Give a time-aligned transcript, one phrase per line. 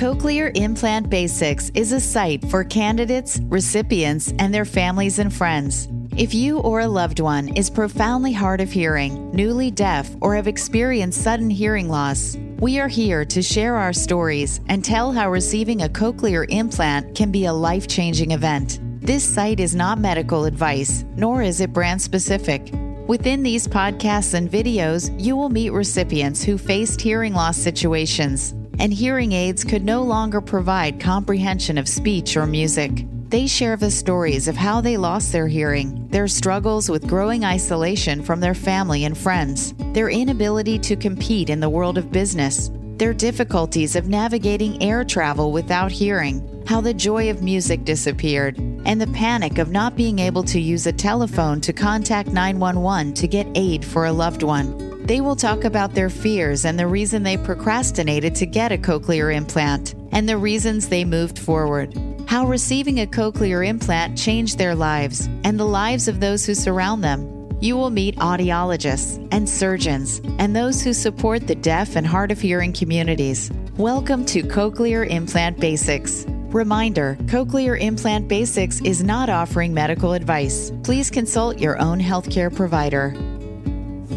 [0.00, 5.88] Cochlear Implant Basics is a site for candidates, recipients, and their families and friends.
[6.16, 10.48] If you or a loved one is profoundly hard of hearing, newly deaf, or have
[10.48, 15.82] experienced sudden hearing loss, we are here to share our stories and tell how receiving
[15.82, 18.80] a cochlear implant can be a life changing event.
[19.02, 22.72] This site is not medical advice, nor is it brand specific.
[23.06, 28.94] Within these podcasts and videos, you will meet recipients who faced hearing loss situations, and
[28.94, 33.04] hearing aids could no longer provide comprehension of speech or music.
[33.28, 38.22] They share the stories of how they lost their hearing, their struggles with growing isolation
[38.22, 43.12] from their family and friends, their inability to compete in the world of business, their
[43.12, 49.06] difficulties of navigating air travel without hearing, how the joy of music disappeared, and the
[49.08, 53.84] panic of not being able to use a telephone to contact 911 to get aid
[53.84, 54.89] for a loved one.
[55.10, 59.34] They will talk about their fears and the reason they procrastinated to get a cochlear
[59.34, 61.92] implant, and the reasons they moved forward
[62.28, 67.02] how receiving a cochlear implant changed their lives and the lives of those who surround
[67.02, 67.48] them.
[67.60, 72.40] You will meet audiologists and surgeons and those who support the deaf and hard of
[72.40, 73.50] hearing communities.
[73.78, 76.24] Welcome to Cochlear Implant Basics.
[76.52, 80.70] Reminder Cochlear Implant Basics is not offering medical advice.
[80.84, 83.12] Please consult your own healthcare provider.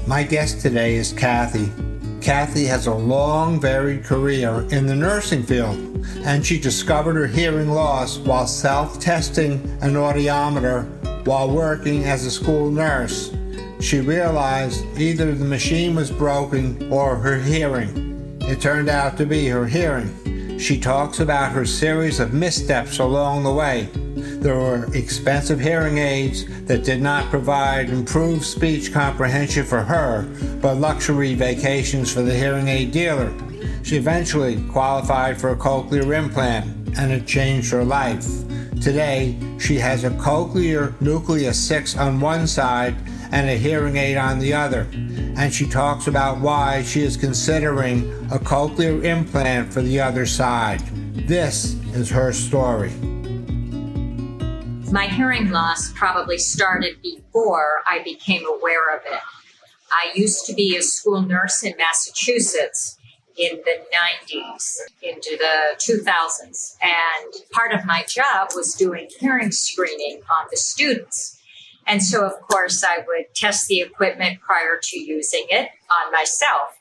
[0.06, 1.72] My guest today is Kathy.
[2.20, 5.78] Kathy has a long, varied career in the nursing field,
[6.26, 10.86] and she discovered her hearing loss while self testing an audiometer
[11.26, 13.34] while working as a school nurse.
[13.80, 18.38] She realized either the machine was broken or her hearing.
[18.42, 20.60] It turned out to be her hearing.
[20.60, 23.88] She talks about her series of missteps along the way
[24.44, 30.24] there were expensive hearing aids that did not provide improved speech comprehension for her,
[30.62, 33.34] but luxury vacations for the hearing aid dealer.
[33.84, 36.66] She eventually qualified for a cochlear implant,
[36.98, 38.26] and it changed her life.
[38.82, 42.96] Today, she has a cochlear nucleus 6 on one side
[43.32, 44.90] and a hearing aid on the other.
[44.92, 50.82] And she talks about why she is considering a cochlear implant for the other side.
[51.16, 52.92] This is her story
[54.94, 59.20] my hearing loss probably started before I became aware of it.
[59.92, 63.00] I used to be a school nurse in Massachusetts
[63.36, 63.80] in the
[64.32, 66.78] 90s into the 2000s.
[66.80, 71.42] And part of my job was doing hearing screening on the students.
[71.88, 76.78] And so, of course, I would test the equipment prior to using it on myself.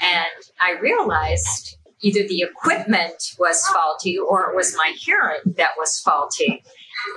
[0.00, 0.28] And
[0.60, 6.62] I realized either the equipment was faulty or it was my hearing that was faulty.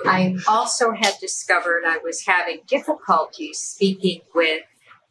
[0.05, 4.61] I also had discovered I was having difficulty speaking with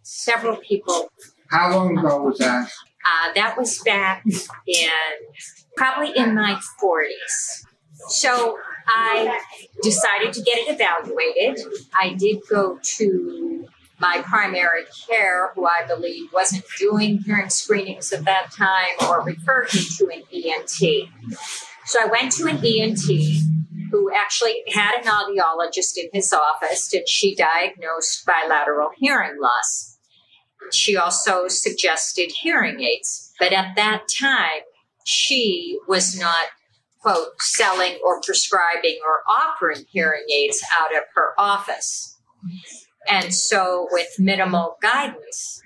[0.02, 1.10] several people.
[1.48, 2.68] How long ago was that?
[3.04, 4.24] Uh, that was back
[4.66, 4.90] in
[5.76, 7.64] probably in my 40s.
[8.08, 9.40] So I
[9.82, 11.64] decided to get it evaluated.
[11.98, 13.66] I did go to
[14.00, 19.72] my primary care, who I believe wasn't doing hearing screenings at that time, or referred
[19.74, 21.08] me to an ENT.
[21.84, 23.00] So I went to an ENT
[23.90, 29.98] who actually had an audiologist in his office, and she diagnosed bilateral hearing loss.
[30.72, 34.62] She also suggested hearing aids, but at that time,
[35.04, 36.46] she was not,
[37.00, 42.18] quote, selling or prescribing or offering hearing aids out of her office.
[43.08, 45.62] And so, with minimal guidance,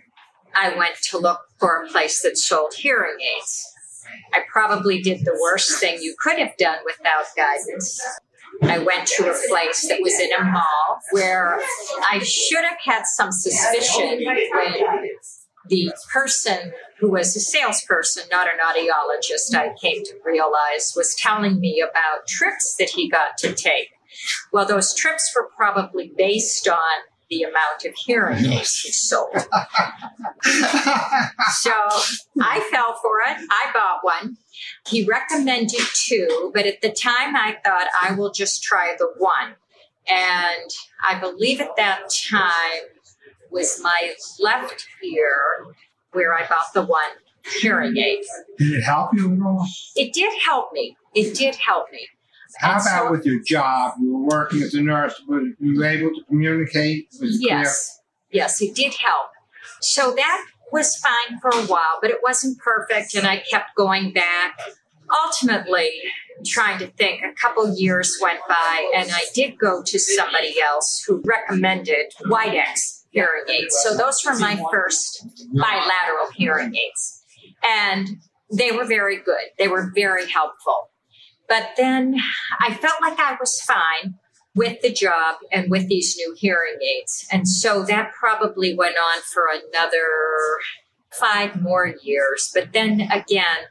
[0.54, 3.72] I went to look for a place that sold hearing aids.
[4.32, 8.00] I probably did the worst thing you could have done without guidance.
[8.62, 11.58] I went to a place that was in a mall where
[12.10, 15.08] I should have had some suspicion when
[15.68, 21.58] the person who was a salesperson, not an audiologist, I came to realize was telling
[21.58, 23.88] me about trips that he got to take.
[24.52, 26.78] Well, those trips were probably based on
[27.34, 29.34] the amount of hearing aids he sold.
[29.34, 29.42] so
[32.40, 33.36] I fell for it.
[33.50, 34.36] I bought one.
[34.88, 39.56] He recommended two, but at the time I thought I will just try the one.
[40.08, 40.70] And
[41.08, 42.82] I believe at that time
[43.50, 45.66] was my left ear
[46.12, 47.00] where I bought the one
[47.60, 48.22] hearing aid.
[48.58, 49.66] Did it help you at all?
[49.96, 50.96] It did help me.
[51.14, 52.06] It did help me.
[52.58, 53.94] How and about so, with your job?
[54.00, 55.20] You were working as a nurse.
[55.28, 57.08] Were you able to communicate?
[57.20, 58.00] yes.
[58.30, 58.42] Clear?
[58.42, 59.30] Yes, it did help.
[59.80, 64.12] So that was fine for a while, but it wasn't perfect, and I kept going
[64.12, 64.58] back.
[65.24, 65.90] Ultimately,
[66.44, 71.04] trying to think, a couple years went by, and I did go to somebody else
[71.06, 73.76] who recommended Widex hearing aids.
[73.82, 77.22] So those were my first bilateral hearing aids.
[77.66, 78.08] And
[78.52, 79.46] They were very good.
[79.58, 80.90] They were very helpful.
[81.48, 82.16] But then
[82.60, 84.14] I felt like I was fine
[84.54, 87.26] with the job and with these new hearing aids.
[87.30, 90.06] And so that probably went on for another
[91.10, 92.50] five more years.
[92.54, 93.66] But then again,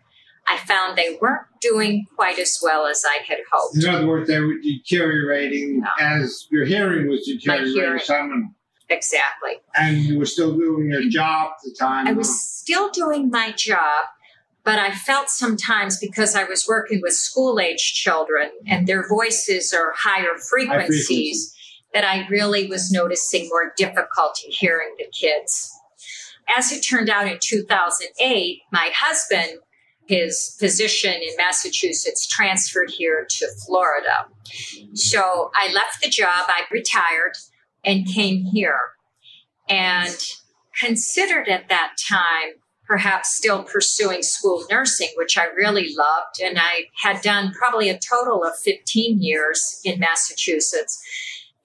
[0.45, 3.77] I found they weren't doing quite as well as I had hoped.
[3.77, 5.87] In other words, they were deteriorating no.
[5.99, 7.73] as your hearing was deteriorating.
[7.73, 8.53] Hearing.
[8.89, 9.53] Exactly.
[9.75, 12.07] And you were still doing your job at the time?
[12.07, 14.05] I was still doing my job,
[14.65, 19.73] but I felt sometimes because I was working with school age children and their voices
[19.73, 21.53] are higher frequencies,
[21.93, 25.71] that I really was noticing more difficulty hearing the kids.
[26.57, 29.59] As it turned out in 2008, my husband,
[30.07, 34.27] his physician in Massachusetts, transferred here to Florida.
[34.93, 37.33] So I left the job, I retired
[37.85, 38.79] and came here
[39.69, 40.17] and
[40.79, 42.55] considered at that time
[42.87, 46.41] perhaps still pursuing school nursing, which I really loved.
[46.43, 51.01] And I had done probably a total of 15 years in Massachusetts.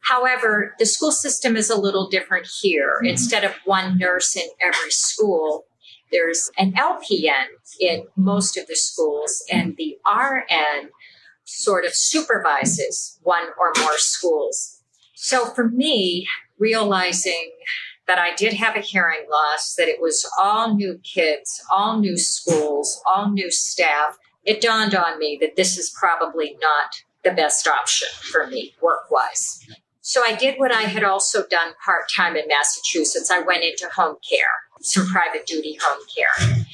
[0.01, 2.97] However, the school system is a little different here.
[2.99, 3.07] Mm-hmm.
[3.11, 5.67] Instead of one nurse in every school,
[6.11, 7.47] there's an LPN
[7.81, 10.91] in most of the schools, and the RN
[11.45, 14.83] sort of supervises one or more schools.
[15.15, 16.27] So for me,
[16.59, 17.51] realizing
[18.09, 22.17] that I did have a hearing loss, that it was all new kids, all new
[22.17, 27.69] schools, all new staff, it dawned on me that this is probably not the best
[27.69, 29.61] option for me work wise.
[30.01, 33.31] So I did what I had also done part time in Massachusetts.
[33.31, 34.49] I went into home care,
[34.81, 36.65] some private duty home care.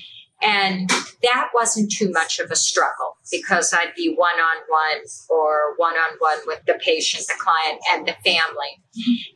[0.45, 0.91] And
[1.23, 5.95] that wasn't too much of a struggle because I'd be one on one or one
[5.95, 8.83] on one with the patient, the client, and the family.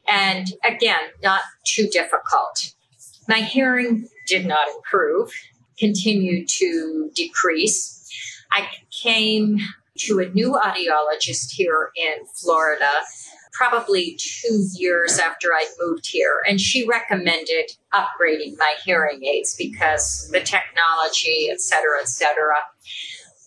[0.07, 2.75] And again, not too difficult.
[3.27, 5.33] My hearing did not improve,
[5.79, 7.95] continued to decrease.
[8.53, 8.69] I
[9.03, 9.59] came
[10.01, 12.91] to a new audiologist here in Florida
[13.59, 16.39] probably two years after I moved here.
[16.49, 22.55] And she recommended upgrading my hearing aids because the technology, et cetera, et cetera.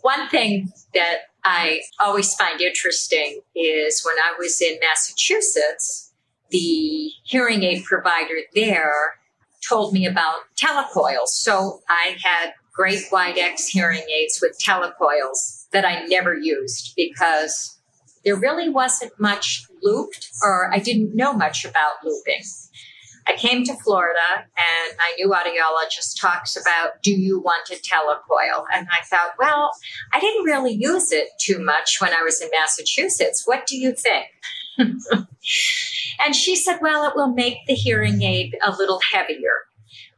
[0.01, 6.11] One thing that I always find interesting is when I was in Massachusetts,
[6.49, 9.15] the hearing aid provider there
[9.67, 11.29] told me about telecoils.
[11.29, 17.77] So I had great Widex hearing aids with telecoils that I never used because
[18.23, 22.41] there really wasn't much looped, or I didn't know much about looping.
[23.27, 28.65] I came to Florida and my new audiologist talks about, do you want a telecoil?
[28.73, 29.71] And I thought, well,
[30.11, 33.43] I didn't really use it too much when I was in Massachusetts.
[33.45, 34.27] What do you think?
[36.25, 39.67] and she said, well, it will make the hearing aid a little heavier.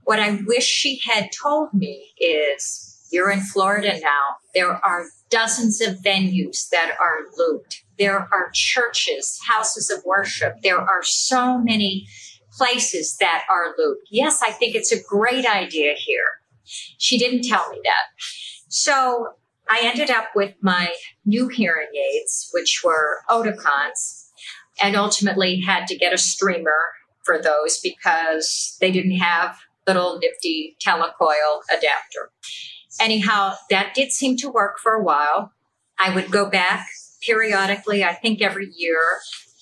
[0.06, 4.38] What I wish she had told me is, you're in Florida now.
[4.56, 10.56] There are dozens of venues that are looped there are churches, houses of worship.
[10.64, 12.08] There are so many
[12.58, 14.08] places that are looped.
[14.12, 16.42] Yes, I think it's a great idea here.
[16.98, 18.24] She didn't tell me that.
[18.70, 19.36] So
[19.70, 20.94] I ended up with my
[21.26, 24.28] new hearing aids, which were Oticons,
[24.82, 26.94] and ultimately had to get a streamer
[27.24, 29.58] for those because they didn't have
[29.88, 32.32] little nifty telecoil adapter.
[33.00, 35.54] Anyhow, that did seem to work for a while.
[35.98, 36.88] I would go back
[37.26, 39.00] periodically, I think every year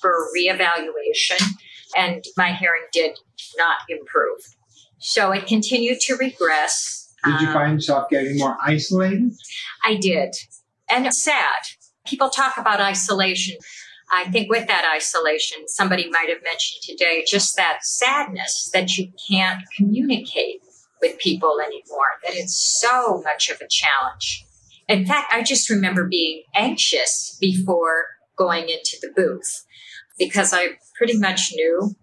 [0.02, 1.42] for reevaluation,
[1.96, 3.18] and my hearing did
[3.58, 4.40] not improve.
[5.00, 7.14] So it continued to regress.
[7.24, 9.32] Did you um, find yourself getting more isolated?
[9.84, 10.36] I did.
[10.90, 11.62] And it's sad.
[12.06, 13.58] People talk about isolation.
[14.12, 19.12] I think with that isolation, somebody might have mentioned today just that sadness that you
[19.30, 20.62] can't communicate
[21.02, 24.46] with people anymore, that it's so much of a challenge.
[24.92, 28.08] In fact, I just remember being anxious before
[28.38, 29.66] going into the booth
[30.20, 31.96] because I pretty much knew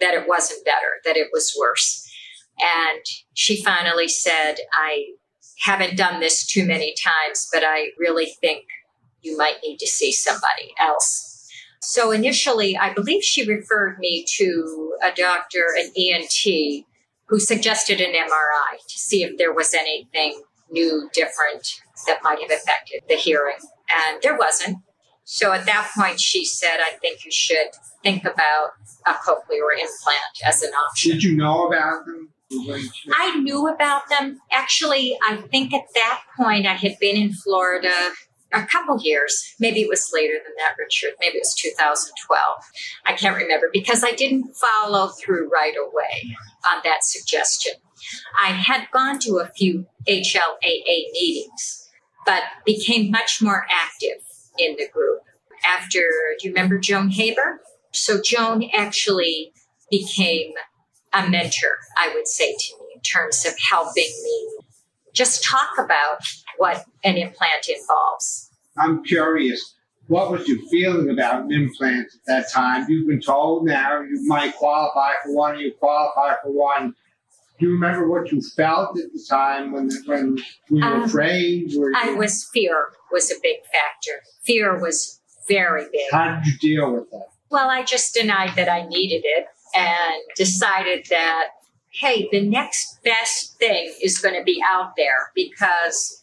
[0.00, 2.10] that it wasn't better, that it was worse.
[2.60, 5.12] And she finally said, I
[5.60, 8.64] haven't done this too many times, but I really think
[9.20, 11.48] you might need to see somebody else.
[11.80, 16.86] So initially, I believe she referred me to a doctor, an ENT,
[17.26, 22.50] who suggested an MRI to see if there was anything new, different that might have
[22.50, 23.56] affected the hearing.
[23.90, 24.78] And there wasn't.
[25.24, 27.68] So at that point, she said, I think you should
[28.02, 28.72] think about
[29.06, 31.12] a cochlear implant as an option.
[31.12, 32.30] Did you know about them?
[33.14, 34.40] I knew about them.
[34.50, 38.10] Actually, I think at that point I had been in Florida
[38.52, 39.54] a couple years.
[39.58, 41.12] Maybe it was later than that, Richard.
[41.20, 42.56] Maybe it was 2012.
[43.06, 46.36] I can't remember because I didn't follow through right away
[46.68, 47.72] on that suggestion.
[48.38, 51.81] I had gone to a few HLAA meetings,
[52.26, 54.22] but became much more active
[54.58, 55.20] in the group.
[55.64, 56.00] After,
[56.40, 57.60] do you remember Joan Haber?
[57.92, 59.52] So Joan actually
[59.90, 60.52] became
[61.12, 64.48] a mentor, I would say to me, in terms of helping me
[65.12, 66.20] just talk about
[66.56, 68.50] what an implant involves.
[68.78, 69.74] I'm curious,
[70.06, 72.86] what was your feeling about an implant at that time?
[72.88, 76.94] You've been told now you might qualify for one, you qualify for one.
[77.62, 80.34] Do you remember what you felt at the time when when
[80.68, 81.70] were you um, afraid?
[81.76, 81.96] Were you...
[81.96, 84.20] I was fear was a big factor.
[84.44, 86.10] Fear was very big.
[86.10, 87.28] How did you deal with that?
[87.52, 91.50] Well, I just denied that I needed it and decided that
[91.92, 96.20] hey, the next best thing is going to be out there because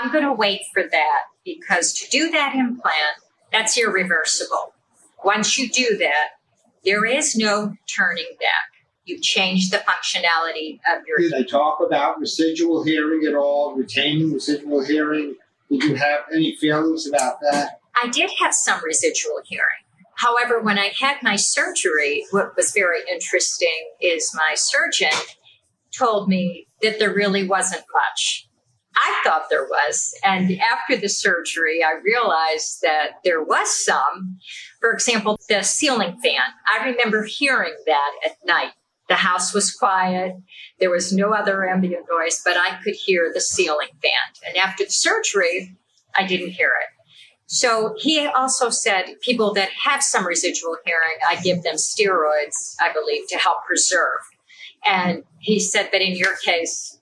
[0.00, 3.16] I'm going to wait for that because to do that implant,
[3.50, 4.72] that's irreversible.
[5.24, 6.28] Once you do that,
[6.84, 8.75] there is no turning back.
[9.06, 11.18] You change the functionality of your.
[11.18, 15.36] Did they talk about residual hearing at all, retaining residual hearing?
[15.70, 17.80] Did you have any feelings about that?
[18.00, 19.84] I did have some residual hearing.
[20.16, 25.16] However, when I had my surgery, what was very interesting is my surgeon
[25.96, 28.48] told me that there really wasn't much.
[28.96, 30.14] I thought there was.
[30.24, 34.38] And after the surgery, I realized that there was some.
[34.80, 36.40] For example, the ceiling fan.
[36.66, 38.72] I remember hearing that at night.
[39.08, 40.34] The house was quiet.
[40.80, 44.48] There was no other ambient noise, but I could hear the ceiling fan.
[44.48, 45.76] And after the surgery,
[46.16, 46.88] I didn't hear it.
[47.46, 52.92] So he also said people that have some residual hearing, I give them steroids, I
[52.92, 54.20] believe, to help preserve.
[54.84, 56.98] And he said that in your case,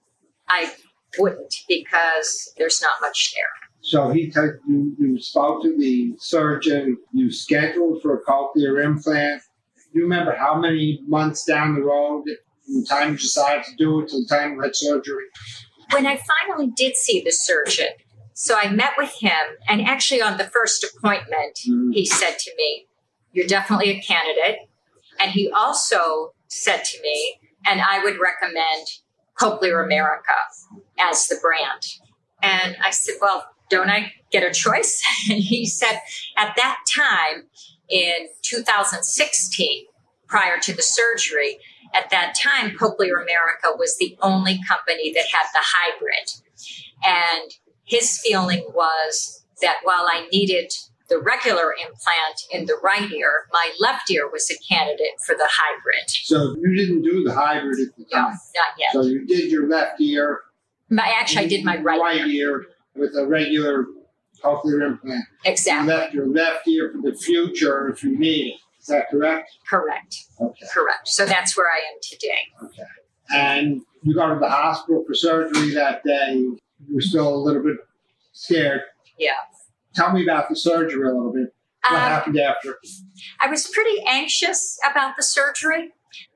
[0.49, 0.73] I
[1.19, 3.49] wouldn't because there's not much there.
[3.81, 9.43] So he t- you, you spoke to the surgeon, you scheduled for a cochlear implant.
[9.95, 12.25] You remember how many months down the road
[12.67, 15.25] from the time you decided to do it to the time you had surgery?
[15.93, 17.91] When I finally did see the surgeon,
[18.33, 19.31] so I met with him,
[19.69, 21.93] and actually, on the first appointment, mm-hmm.
[21.93, 22.89] he said to me,
[23.33, 24.69] You're definitely a candidate.
[25.21, 28.87] And he also said to me, and I would recommend
[29.39, 30.33] Cochlear America
[30.99, 31.83] as the brand.
[32.43, 35.01] And I said, Well, don't I get a choice?
[35.31, 36.01] And he said,
[36.37, 37.45] At that time
[37.95, 39.85] in 2016,
[40.27, 41.59] prior to the surgery,
[41.95, 46.31] at that time, Cochlear America was the only company that had the hybrid.
[47.07, 47.53] And
[47.85, 50.73] his feeling was that while I needed
[51.09, 55.49] the regular implant in the right ear, my left ear was a candidate for the
[55.49, 56.09] hybrid.
[56.09, 58.23] So you didn't do the hybrid at the time?
[58.23, 58.89] No, not yet.
[58.93, 60.41] So you did your left ear.
[60.91, 62.27] My, actually, I did my right, right ear.
[62.27, 63.87] ear with a regular
[64.45, 65.25] cochlear implant.
[65.45, 65.93] Exactly.
[65.93, 68.59] You left your left ear for the future if you need it.
[68.81, 69.51] Is that correct?
[69.69, 70.25] Correct.
[70.41, 70.67] Okay.
[70.73, 71.09] Correct.
[71.09, 72.29] So that's where I am today.
[72.63, 72.83] Okay.
[73.31, 76.47] And you go to the hospital for surgery that day
[76.89, 77.77] you were still a little bit
[78.33, 78.83] scared.
[79.19, 79.33] Yeah.
[79.95, 81.55] Tell me about the surgery a little bit.
[81.89, 82.79] What um, happened after?
[83.41, 85.93] I was pretty anxious about the surgery.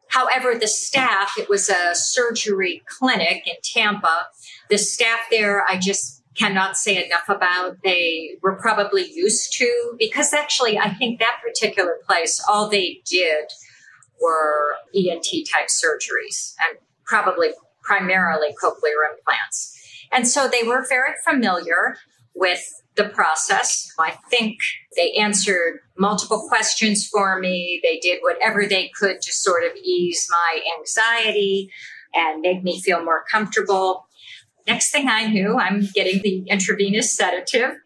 [0.08, 4.28] However, the staff, it was a surgery clinic in Tampa.
[4.70, 7.78] The staff there, I just cannot say enough about.
[7.82, 13.44] They were probably used to, because actually, I think that particular place, all they did
[14.20, 17.48] were ENT type surgeries and probably
[17.82, 19.74] primarily cochlear implants.
[20.12, 21.96] And so they were very familiar
[22.34, 22.62] with
[22.96, 23.92] the process.
[23.98, 24.58] I think
[24.96, 27.80] they answered multiple questions for me.
[27.82, 31.70] They did whatever they could to sort of ease my anxiety
[32.14, 34.07] and make me feel more comfortable.
[34.68, 37.76] Next thing I knew, I'm getting the intravenous sedative.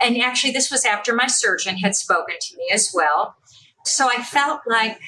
[0.00, 3.34] And actually, this was after my surgeon had spoken to me as well.
[3.84, 5.00] So I felt like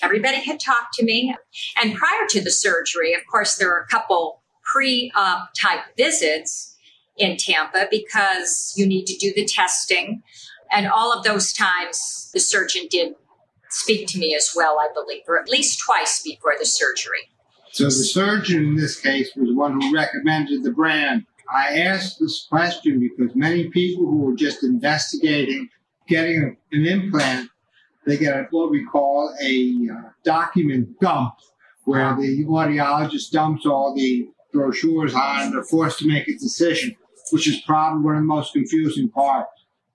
[0.00, 1.34] everybody had talked to me.
[1.82, 6.76] And prior to the surgery, of course, there were a couple pre op type visits
[7.16, 10.22] in Tampa because you need to do the testing.
[10.70, 13.14] And all of those times, the surgeon did
[13.70, 17.28] speak to me as well, I believe, or at least twice before the surgery.
[17.72, 21.24] So the surgeon in this case was the one who recommended the brand.
[21.52, 25.68] I asked this question because many people who are just investigating
[26.08, 27.48] getting an implant,
[28.04, 31.34] they get what we call a uh, document dump,
[31.84, 36.96] where the audiologist dumps all the brochures on and they're forced to make a decision,
[37.30, 39.50] which is probably one of the most confusing parts.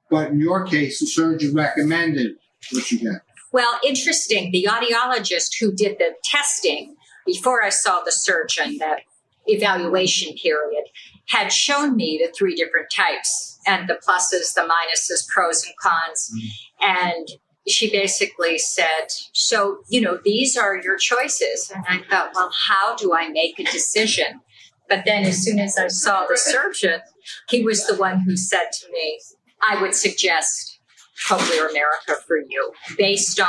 [0.09, 2.35] But in your case, the surgeon recommended
[2.71, 3.21] what you get.
[3.51, 4.51] Well, interesting.
[4.51, 6.94] The audiologist who did the testing
[7.25, 9.01] before I saw the surgeon, that
[9.47, 10.85] evaluation period,
[11.27, 16.31] had shown me the three different types and the pluses, the minuses, pros and cons.
[16.33, 16.97] Mm-hmm.
[16.97, 17.27] And
[17.67, 21.71] she basically said, So, you know, these are your choices.
[21.73, 24.41] And I thought, Well, how do I make a decision?
[24.87, 27.01] But then as soon as I saw the surgeon,
[27.49, 29.19] he was the one who said to me,
[29.67, 30.79] I would suggest
[31.27, 33.47] Cochlear America for you based on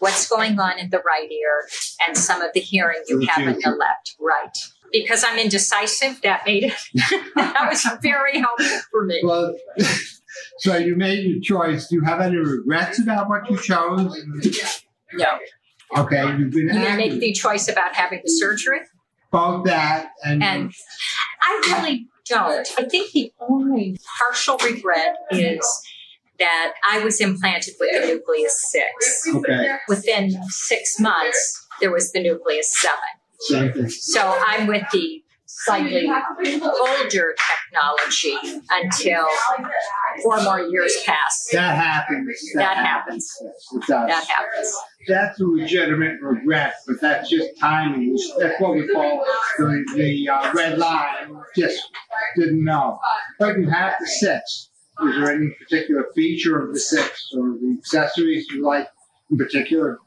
[0.00, 1.68] what's going on in the right ear
[2.06, 4.16] and some of the hearing you have in the left.
[4.20, 4.56] Right.
[4.92, 6.74] Because I'm indecisive, that made it,
[7.34, 9.20] that was very helpful for me.
[9.22, 9.54] Well,
[10.58, 11.88] so you made your choice.
[11.88, 14.16] Do you have any regrets about what you chose?
[15.12, 15.26] No.
[15.96, 16.96] Okay, you've been You active.
[16.96, 18.80] make the choice about having the surgery?
[19.32, 20.72] both that and, And
[21.42, 22.66] I really don't.
[22.78, 25.66] I think the only partial regret is
[26.38, 29.22] that I was implanted with the nucleus six.
[29.34, 33.90] okay, Within six months, there was the nucleus seven.
[33.90, 37.34] So I'm with the slightly older
[37.72, 38.36] technology
[38.70, 39.26] until
[40.22, 41.48] four more years pass.
[41.52, 42.52] That happens.
[42.54, 43.30] That happens.
[43.42, 44.08] Yes, it does.
[44.08, 44.76] That happens.
[45.08, 48.16] That's a legitimate regret, but that's just timing.
[48.38, 49.24] That's what we call
[49.58, 51.36] the, the uh, red line.
[51.56, 51.82] Just
[52.36, 52.98] didn't know.
[53.38, 54.70] But you have the six.
[55.02, 58.88] Is there any particular feature of the six or the accessories you like
[59.30, 59.98] in particular?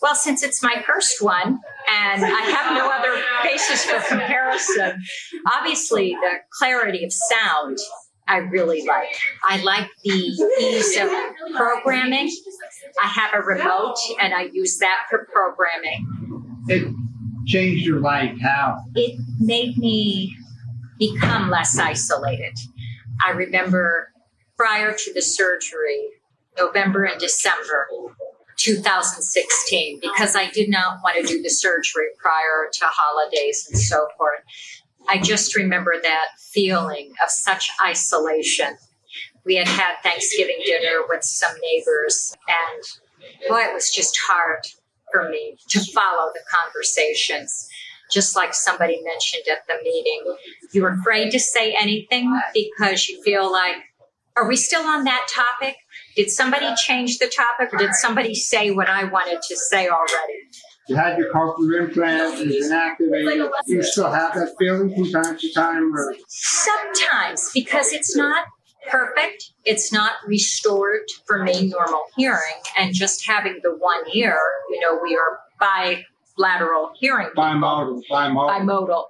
[0.00, 5.02] Well, since it's my first one and I have no other basis for comparison,
[5.54, 7.76] obviously the clarity of sound
[8.26, 9.08] I really like.
[9.44, 11.10] I like the ease of
[11.54, 12.30] programming.
[13.02, 16.62] I have a remote and I use that for programming.
[16.68, 16.94] It
[17.46, 18.38] changed your life.
[18.40, 18.78] How?
[18.94, 20.34] It made me
[20.98, 22.56] become less isolated.
[23.26, 24.12] I remember
[24.60, 26.06] prior to the surgery,
[26.58, 27.88] November and December
[28.58, 34.08] 2016, because I did not want to do the surgery prior to holidays and so
[34.18, 34.40] forth.
[35.08, 38.76] I just remember that feeling of such isolation.
[39.46, 44.66] We had had Thanksgiving dinner with some neighbors, and boy, it was just hard
[45.10, 47.66] for me to follow the conversations.
[48.10, 50.36] Just like somebody mentioned at the meeting,
[50.74, 53.76] you're afraid to say anything because you feel like,
[54.40, 55.76] are we still on that topic?
[56.16, 60.40] Did somebody change the topic or did somebody say what I wanted to say already?
[60.88, 63.50] You had your cochlear implant, it's been activated.
[63.66, 65.94] Do you still have that feeling from time to time?
[65.94, 68.46] Or Sometimes, because it's not
[68.90, 74.80] perfect, it's not restored for me normal hearing, and just having the one ear, you
[74.80, 75.38] know, we are
[76.36, 77.28] bilateral hearing.
[77.36, 78.60] bimodal, bimodal.
[78.60, 79.04] bimodal.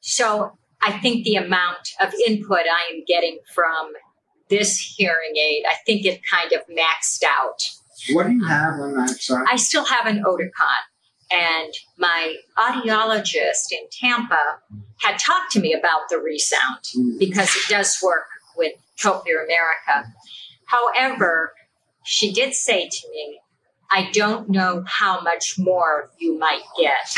[0.00, 3.92] So I think the amount of input I am getting from
[4.50, 7.62] this hearing aid, I think it kind of maxed out.
[8.12, 9.44] What do you have on that side?
[9.48, 10.82] I still have an Oticon,
[11.30, 14.58] and my audiologist in Tampa
[14.98, 17.18] had talked to me about the ReSound Mm.
[17.18, 20.12] because it does work with Cochlear America.
[20.66, 21.52] However,
[22.04, 23.40] she did say to me,
[23.90, 27.08] I don't know how much more you might get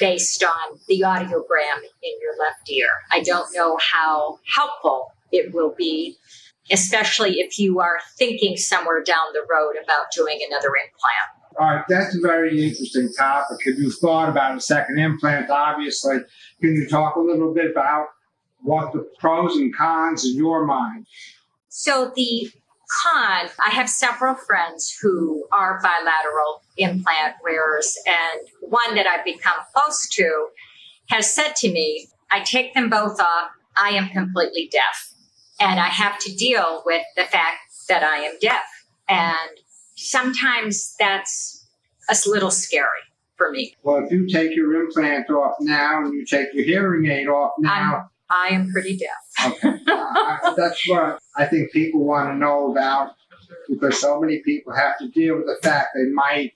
[0.00, 2.88] based on the audiogram in your left ear.
[3.12, 6.16] I don't know how helpful it will be,
[6.70, 11.42] especially if you are thinking somewhere down the road about doing another implant.
[11.58, 13.58] All right, that's a very interesting topic.
[13.66, 15.50] Have you thought about a second implant?
[15.50, 16.18] Obviously,
[16.60, 18.06] can you talk a little bit about
[18.60, 21.06] what the pros and cons in your mind?
[21.68, 22.50] So the
[23.02, 29.54] con, I have several friends who are bilateral implant wearers, and one that I've become
[29.74, 30.48] close to
[31.08, 35.11] has said to me, I take them both off, I am completely deaf.
[35.62, 38.64] And I have to deal with the fact that I am deaf.
[39.08, 39.58] And
[39.94, 41.64] sometimes that's
[42.10, 42.88] a little scary
[43.36, 43.76] for me.
[43.84, 47.52] Well, if you take your implant off now and you take your hearing aid off
[47.60, 49.52] now, I am pretty deaf.
[49.64, 53.12] okay, I- that's what I think people want to know about
[53.68, 56.54] because so many people have to deal with the fact they might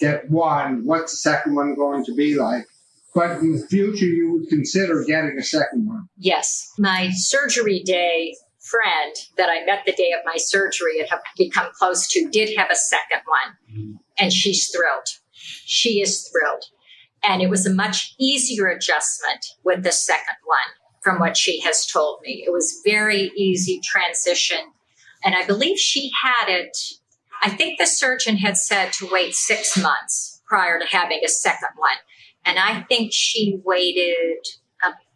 [0.00, 0.84] get one.
[0.86, 2.66] What's the second one going to be like?
[3.14, 6.08] But in the future, you would consider getting a second one.
[6.18, 6.72] Yes.
[6.78, 11.68] My surgery day friend that I met the day of my surgery and have become
[11.78, 13.56] close to did have a second one.
[13.72, 13.92] Mm-hmm.
[14.18, 15.06] And she's thrilled.
[15.32, 16.64] She is thrilled.
[17.24, 20.58] And it was a much easier adjustment with the second one
[21.02, 22.44] from what she has told me.
[22.46, 24.58] It was very easy transition.
[25.24, 26.76] And I believe she had it,
[27.42, 31.70] I think the surgeon had said to wait six months prior to having a second
[31.76, 31.96] one.
[32.48, 34.38] And I think she waited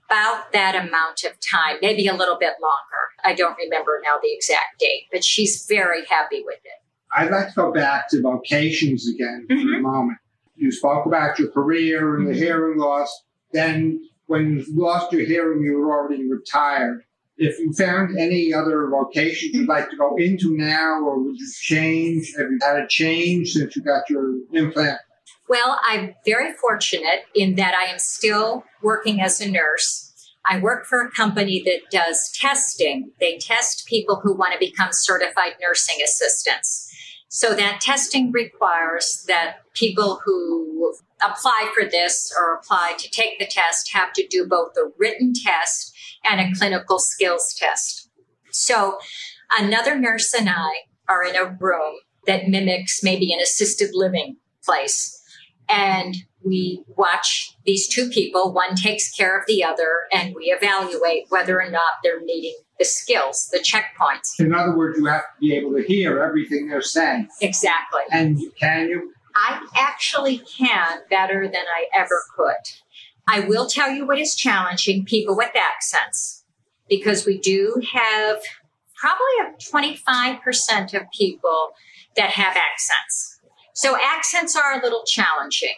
[0.06, 3.02] about that amount of time, maybe a little bit longer.
[3.24, 6.82] I don't remember now the exact date, but she's very happy with it.
[7.16, 9.80] I'd like to go back to vocations again for a Mhm.
[9.80, 10.18] moment.
[10.56, 13.10] You spoke about your career and the hearing loss.
[13.52, 17.04] Then, when you lost your hearing, you were already retired.
[17.38, 21.50] if you found any other locations you'd like to go into now, or would you
[21.60, 22.32] change?
[22.36, 25.00] Have you had a change since you got your implant?
[25.52, 30.10] Well, I'm very fortunate in that I am still working as a nurse.
[30.46, 33.10] I work for a company that does testing.
[33.20, 36.90] They test people who want to become certified nursing assistants.
[37.28, 43.44] So that testing requires that people who apply for this or apply to take the
[43.44, 48.08] test have to do both a written test and a clinical skills test.
[48.52, 48.96] So
[49.58, 50.70] another nurse and I
[51.10, 55.18] are in a room that mimics maybe an assisted living place.
[55.72, 61.24] And we watch these two people, one takes care of the other, and we evaluate
[61.28, 64.40] whether or not they're meeting the skills, the checkpoints.
[64.40, 67.28] In other words, you have to be able to hear everything they're saying.
[67.40, 68.00] Exactly.
[68.10, 69.12] And can you?
[69.36, 72.54] I actually can better than I ever could.
[73.26, 76.44] I will tell you what is challenging people with accents
[76.88, 78.40] because we do have
[78.96, 81.70] probably 25% of people
[82.16, 83.31] that have accents.
[83.74, 85.74] So accents are a little challenging.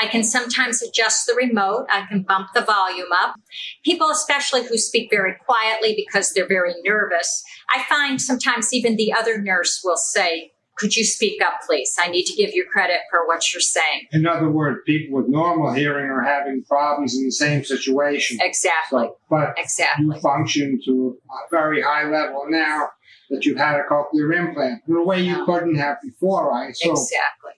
[0.00, 1.86] I can sometimes adjust the remote.
[1.88, 3.36] I can bump the volume up.
[3.84, 9.12] People, especially who speak very quietly because they're very nervous, I find sometimes even the
[9.12, 11.94] other nurse will say, could you speak up, please?
[12.00, 14.08] I need to give you credit for what you're saying.
[14.10, 18.38] In other words, people with normal hearing are having problems in the same situation.
[18.40, 19.04] Exactly.
[19.04, 20.06] So, but exactly.
[20.06, 22.88] you function to a very high level now
[23.30, 26.76] that you've had a cochlear implant in a way you couldn't have before, right?
[26.76, 27.52] So, exactly.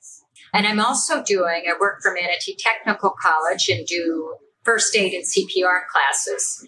[0.55, 5.24] And I'm also doing, I work for Manatee Technical College and do first aid and
[5.24, 6.66] CPR classes.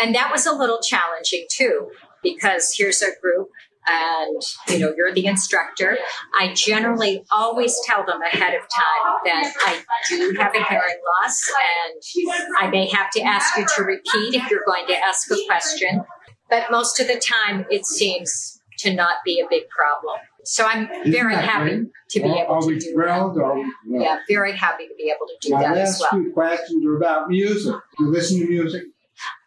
[0.00, 1.90] And that was a little challenging too,
[2.22, 3.48] because here's a group
[3.88, 5.96] and you know you're the instructor
[6.38, 11.42] i generally always tell them ahead of time that i do have a hearing loss
[11.86, 15.36] and i may have to ask you to repeat if you're going to ask a
[15.46, 16.04] question
[16.50, 20.90] but most of the time it seems to not be a big problem so I'm
[20.90, 21.86] Isn't very happy great?
[22.10, 23.34] to be Are- able to do thrilled?
[23.36, 23.42] that.
[23.42, 24.02] Are we thrilled?
[24.02, 26.22] Yeah, very happy to be able to do My that as last well.
[26.22, 27.74] few questions are about music.
[27.98, 28.82] Do you listen to music?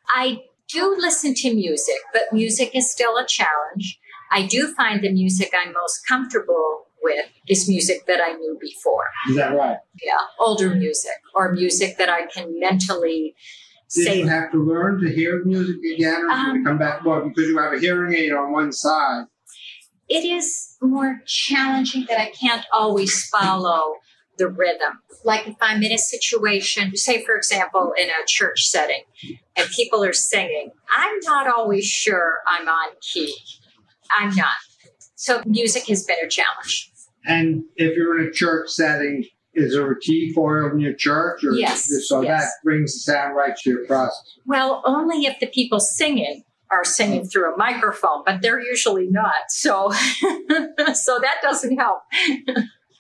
[0.10, 4.00] I do listen to music, but music is still a challenge.
[4.32, 9.06] I do find the music I'm most comfortable with is music that I knew before.
[9.30, 9.78] Is that right?
[10.04, 13.34] Yeah, older music or music that I can mentally
[13.94, 14.20] Did say.
[14.20, 17.04] you have to learn to hear music again, or Um, come back?
[17.04, 19.26] Well, because you have a hearing aid on one side.
[20.10, 23.96] it is more challenging that I can't always follow
[24.38, 24.94] the rhythm.
[25.24, 29.04] Like if I'm in a situation, say for example, in a church setting,
[29.56, 33.36] and people are singing, I'm not always sure I'm on key.
[34.18, 34.56] I'm not.
[35.16, 36.92] So music has been a challenge.
[37.26, 41.44] And if you're in a church setting, is there a T-coil in your church?
[41.44, 42.44] Or Yes, So yes.
[42.44, 44.38] that brings the sound right to your process.
[44.46, 49.34] Well, only if the people singing are singing through a microphone, but they're usually not.
[49.50, 49.92] So,
[50.94, 52.00] so that doesn't help.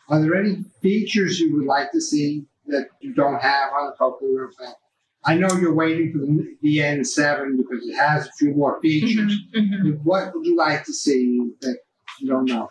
[0.09, 3.95] Are there any features you would like to see that you don't have on the
[3.97, 4.75] cochlear implant?
[5.23, 9.37] I know you're waiting for the, the N7 because it has a few more features.
[9.55, 10.01] Mhm.
[10.03, 11.77] What would you like to see that
[12.19, 12.69] you don't know?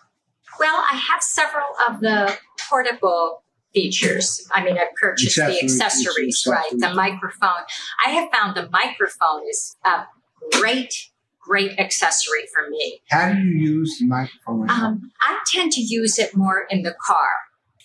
[0.58, 2.36] Well, I have several of the
[2.68, 3.39] portable
[3.72, 4.46] features.
[4.52, 6.70] I mean, I've purchased Accessories, the accessories, right?
[6.72, 7.64] The microphone.
[8.04, 10.04] I have found the microphone is a
[10.52, 13.00] great, great accessory for me.
[13.11, 14.70] How do you use the microphone?
[14.70, 17.28] Um, I tend to use it more in the car.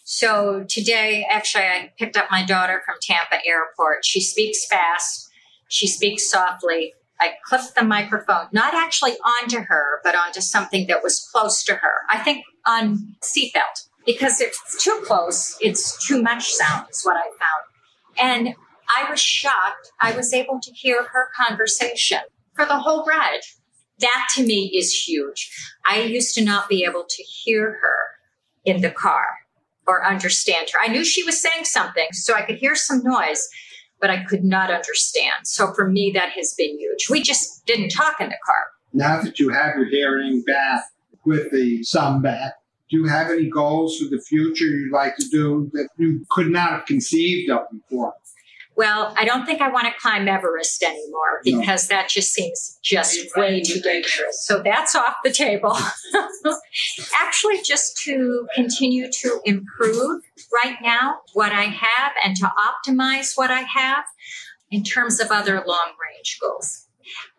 [0.04, 4.06] So today, actually, I picked up my daughter from Tampa Airport.
[4.06, 5.30] She speaks fast.
[5.68, 6.94] She speaks softly.
[7.20, 11.76] I clipped the microphone, not actually onto her, but onto something that was close to
[11.76, 11.92] her.
[12.10, 16.88] I think on seatbelt because if it's too close, it's too much sound.
[16.90, 18.56] Is what I found, and
[18.98, 19.92] I was shocked.
[20.02, 22.20] I was able to hear her conversation
[22.54, 23.42] for the whole ride.
[24.00, 25.50] That to me is huge.
[25.86, 27.98] I used to not be able to hear her
[28.66, 29.26] in the car
[29.88, 30.80] or understand her.
[30.82, 33.48] I knew she was saying something, so I could hear some noise,
[34.02, 35.46] but I could not understand.
[35.46, 37.10] So for me, that has been huge.
[37.10, 38.66] We just didn't talk in the car.
[38.94, 40.84] Now that you have your hearing back
[41.26, 42.54] with the some back,
[42.90, 46.50] do you have any goals for the future you'd like to do that you could
[46.52, 48.14] not have conceived of before?
[48.78, 51.60] Well, I don't think I want to climb Everest anymore No.
[51.60, 54.46] because that just seems just way too dangerous.
[54.46, 55.78] So that's off the table.
[57.22, 63.50] Actually, just to continue to improve right now what I have and to optimize what
[63.50, 64.04] I have
[64.72, 66.88] in terms of other long range goals.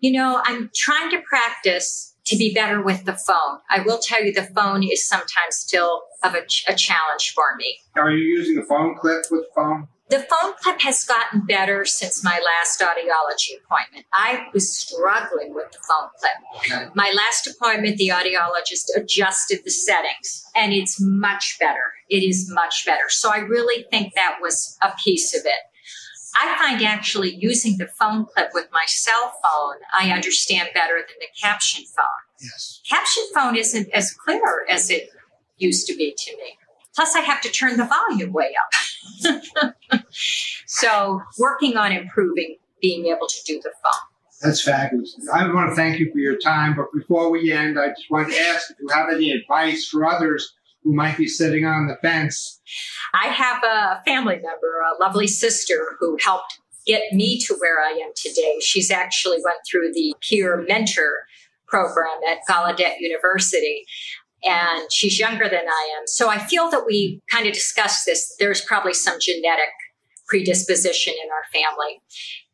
[0.00, 3.60] You know, I'm trying to practice to be better with the phone.
[3.70, 7.56] I will tell you the phone is sometimes still of a, ch- a challenge for
[7.56, 7.78] me.
[7.96, 9.88] Are you using the phone clip with the phone?
[10.08, 14.06] The phone clip has gotten better since my last audiology appointment.
[14.12, 16.62] I was struggling with the phone clip.
[16.78, 16.90] Okay.
[16.94, 21.92] My last appointment, the audiologist adjusted the settings and it's much better.
[22.08, 23.08] It is much better.
[23.08, 25.58] So I really think that was a piece of it.
[26.38, 31.16] I find actually using the phone clip with my cell phone, I understand better than
[31.20, 32.04] the caption phone.
[32.40, 32.80] Yes.
[32.88, 35.08] Caption phone isn't as clear as it
[35.58, 36.58] used to be to me.
[36.94, 38.54] Plus, I have to turn the volume way
[39.24, 40.02] up.
[40.66, 44.08] so, working on improving being able to do the phone.
[44.42, 45.16] That's fabulous.
[45.32, 48.30] I want to thank you for your time, but before we end, I just want
[48.30, 50.52] to ask if you have any advice for others
[50.86, 52.60] who might be sitting on the fence.
[53.12, 57.90] I have a family member, a lovely sister who helped get me to where I
[57.90, 58.58] am today.
[58.60, 61.26] She's actually went through the peer mentor
[61.66, 63.84] program at Gallaudet University
[64.44, 66.06] and she's younger than I am.
[66.06, 68.36] So I feel that we kind of discussed this.
[68.38, 69.72] There's probably some genetic
[70.28, 72.00] predisposition in our family.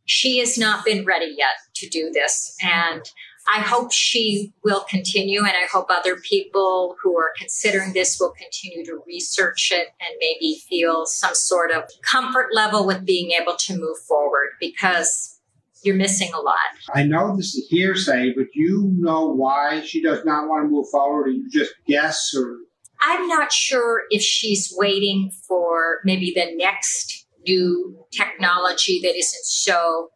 [0.06, 2.56] She has not been ready yet to do this.
[2.62, 3.02] And
[3.48, 8.32] I hope she will continue, and I hope other people who are considering this will
[8.32, 13.56] continue to research it and maybe feel some sort of comfort level with being able
[13.56, 15.40] to move forward because
[15.82, 16.54] you're missing a lot.
[16.94, 20.86] I know this is hearsay, but you know why she does not want to move
[20.90, 22.58] forward, or you just guess, or
[23.00, 30.10] I'm not sure if she's waiting for maybe the next new technology that isn't so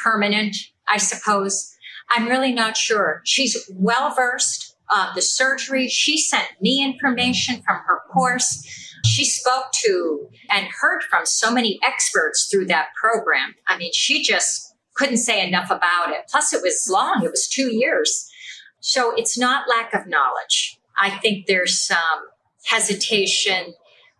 [0.00, 1.74] permanent, I suppose.
[2.10, 3.20] I'm really not sure.
[3.24, 4.76] She's well versed.
[4.90, 8.66] Uh, the surgery, she sent me information from her course.
[9.04, 13.54] She spoke to and heard from so many experts through that program.
[13.66, 16.22] I mean, she just couldn't say enough about it.
[16.30, 18.30] Plus, it was long, it was two years.
[18.80, 20.78] So it's not lack of knowledge.
[20.96, 21.98] I think there's some
[22.64, 23.74] hesitation,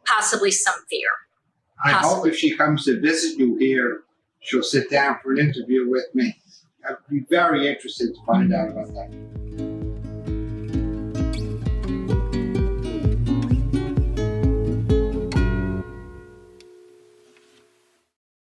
[0.05, 1.09] possibly some fear.
[1.85, 4.01] I hope if she comes to visit you here,
[4.41, 6.37] she'll sit down for an interview with me.
[6.87, 9.38] I'd be very interested to find out about that.